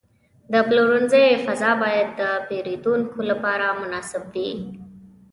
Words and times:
د 0.51 0.53
پلورنځي 0.67 1.25
فضا 1.45 1.71
باید 1.83 2.07
د 2.19 2.21
پیرودونکو 2.47 3.19
لپاره 3.29 3.65
مناسب 3.81 4.23
وي. 4.33 4.51